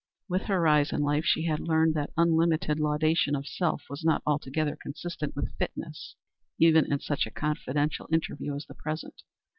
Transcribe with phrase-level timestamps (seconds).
[0.27, 4.23] With her rise in life she had learned that unlimited laudation of self was not
[4.25, 6.15] altogether consistent with "fitness,"
[6.57, 9.21] even in such a confidential interview as the present.